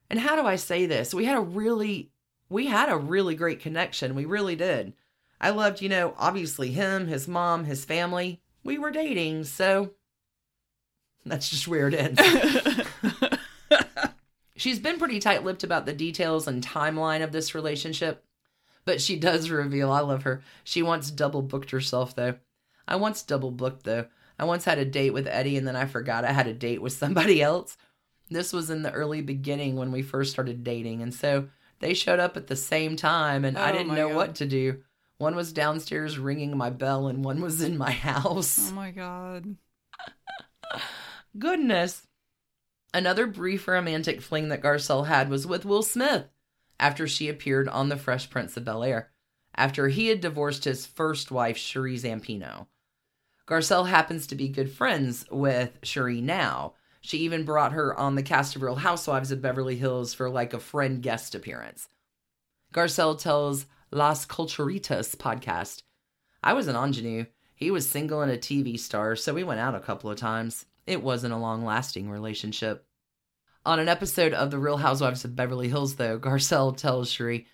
[0.08, 1.14] And how do I say this?
[1.14, 2.12] We had a really
[2.48, 4.14] we had a really great connection.
[4.14, 4.92] We really did.
[5.40, 8.42] I loved, you know, obviously him, his mom, his family.
[8.62, 9.92] We were dating, so
[11.24, 12.20] that's just where it ends.
[14.56, 18.24] She's been pretty tight lipped about the details and timeline of this relationship,
[18.84, 20.42] but she does reveal I love her.
[20.64, 22.34] She once double booked herself, though.
[22.86, 24.06] I once double booked, though.
[24.38, 26.82] I once had a date with Eddie and then I forgot I had a date
[26.82, 27.76] with somebody else.
[28.28, 31.48] This was in the early beginning when we first started dating, and so
[31.80, 34.16] they showed up at the same time, and I Oh didn't know God.
[34.16, 34.82] what to do.
[35.18, 38.70] One was downstairs ringing my bell, and one was in my house.
[38.70, 39.56] Oh my god.
[41.38, 42.06] Goodness.
[42.94, 46.26] Another brief romantic fling that Garcelle had was with Will Smith
[46.78, 49.10] after she appeared on The Fresh Prince of Bel Air,
[49.54, 52.66] after he had divorced his first wife, Sheree Zampino.
[53.46, 56.74] Garcelle happens to be good friends with Cherie now.
[57.00, 60.52] She even brought her on the cast of Real Housewives of Beverly Hills for like
[60.52, 61.88] a friend guest appearance.
[62.74, 65.82] Garcelle tells Las Culturistas podcast,
[66.42, 67.26] I was an ingenue.
[67.54, 70.66] He was single and a TV star, so we went out a couple of times.
[70.86, 72.86] It wasn't a long lasting relationship.
[73.64, 77.46] On an episode of The Real Housewives of Beverly Hills, though, Garcelle tells Sheree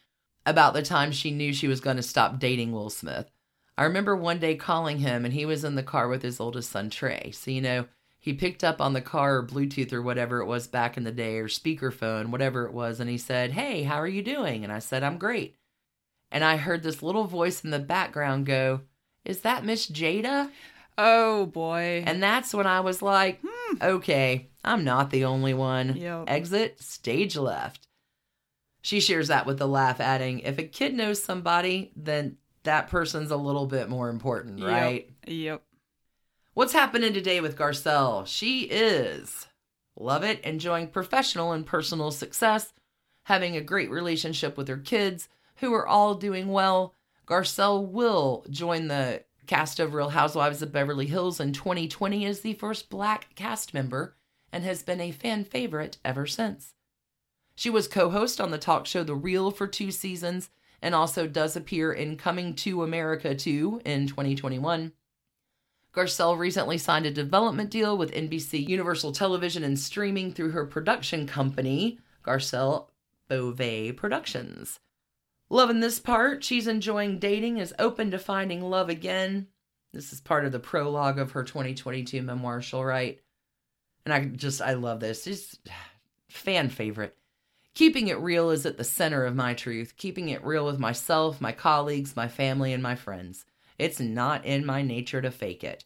[0.47, 3.31] about the time she knew she was going to stop dating Will Smith.
[3.77, 6.71] I remember one day calling him and he was in the car with his oldest
[6.71, 7.31] son, Trey.
[7.33, 7.87] So, you know,
[8.19, 11.13] he picked up on the car or Bluetooth or whatever it was back in the
[11.13, 14.65] day or speakerphone, whatever it was, and he said, Hey, how are you doing?
[14.65, 15.55] And I said, I'm great.
[16.31, 18.81] And I heard this little voice in the background go,
[19.25, 20.51] Is that Miss Jada?
[20.99, 22.03] Oh boy.
[22.07, 25.97] And that's when I was like, hmm, okay, I'm not the only one.
[25.97, 26.25] Yep.
[26.27, 27.87] Exit stage left.
[28.83, 33.31] She shares that with a laugh, adding, If a kid knows somebody, then that person's
[33.31, 34.69] a little bit more important, Yep.
[34.69, 35.11] right?
[35.27, 35.63] Yep.
[36.55, 38.27] What's happening today with Garcelle?
[38.27, 39.47] She is,
[39.97, 42.73] love it, enjoying professional and personal success,
[43.25, 46.95] having a great relationship with her kids, who are all doing well.
[47.27, 52.53] Garcelle will join the cast of Real Housewives of Beverly Hills in 2020 as the
[52.53, 54.15] first black cast member
[54.53, 56.75] and has been a fan favorite ever since.
[57.57, 61.27] She was co host on the talk show The Real for two seasons and also
[61.27, 64.93] does appear in Coming to America 2 in 2021.
[65.93, 71.27] Garcelle recently signed a development deal with NBC Universal Television and Streaming through her production
[71.27, 72.89] company, Garcelle
[73.29, 74.79] Beauvais Productions.
[75.51, 79.47] Loving this part, she's enjoying dating, is open to finding love again.
[79.93, 83.21] This is part of the prologue of her 2022 memoir, she'll write.
[84.05, 85.27] And I just, I love this.
[85.27, 85.59] It's
[86.29, 87.17] fan favorite.
[87.75, 89.95] Keeping it real is at the center of my truth.
[89.97, 93.45] Keeping it real with myself, my colleagues, my family, and my friends.
[93.79, 95.85] It's not in my nature to fake it.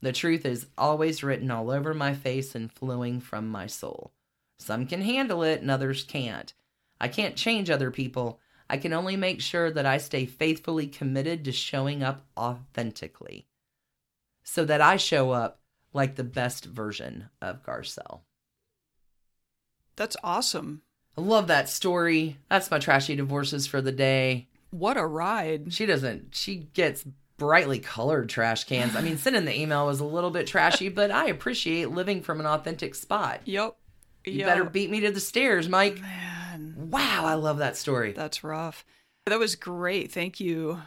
[0.00, 4.12] The truth is always written all over my face and flowing from my soul.
[4.58, 6.52] Some can handle it and others can't.
[7.00, 8.40] I can't change other people.
[8.68, 13.46] I can only make sure that I stay faithfully committed to showing up authentically
[14.42, 15.60] so that I show up
[15.92, 18.20] like the best version of Garcelle.
[19.96, 20.82] That's awesome.
[21.16, 22.38] I love that story.
[22.48, 24.48] That's my trashy divorces for the day.
[24.70, 25.72] What a ride.
[25.72, 27.04] She doesn't, she gets
[27.36, 28.96] brightly colored trash cans.
[28.96, 32.40] I mean, sending the email was a little bit trashy, but I appreciate living from
[32.40, 33.40] an authentic spot.
[33.44, 33.76] Yep.
[34.24, 34.46] You Yep.
[34.46, 36.00] better beat me to the stairs, Mike.
[36.00, 36.33] Man,
[36.90, 38.12] Wow, I love that story.
[38.12, 38.84] that's rough.
[39.26, 40.12] That was great.
[40.12, 40.82] Thank you.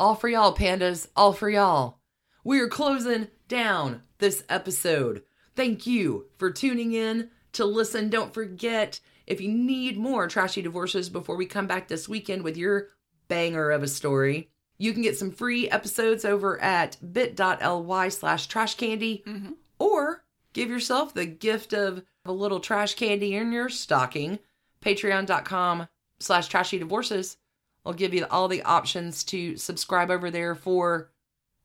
[0.00, 1.06] All for y'all, pandas.
[1.14, 1.98] All for y'all.
[2.44, 5.22] We're closing down this episode.
[5.54, 8.08] Thank you for tuning in to listen.
[8.08, 12.56] Don't forget, if you need more trashy divorces before we come back this weekend with
[12.56, 12.88] your
[13.26, 18.76] banger of a story, you can get some free episodes over at bit.ly slash trash
[18.76, 19.52] candy mm-hmm.
[19.78, 24.38] or give yourself the gift of a little trash candy in your stocking.
[24.80, 27.36] Patreon.com slash trashy divorces.
[27.84, 31.10] I'll give you all the options to subscribe over there for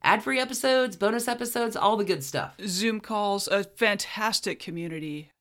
[0.01, 2.55] ad free episodes, bonus episodes, all the good stuff.
[2.66, 5.32] Zoom calls, a fantastic community.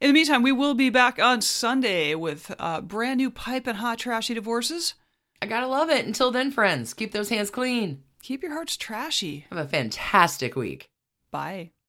[0.00, 3.78] In the meantime, we will be back on Sunday with uh, brand new pipe and
[3.78, 4.94] hot trashy divorces.
[5.40, 6.06] I gotta love it.
[6.06, 8.02] Until then, friends, keep those hands clean.
[8.22, 9.46] Keep your hearts trashy.
[9.50, 10.88] Have a fantastic week.
[11.30, 11.70] Bye.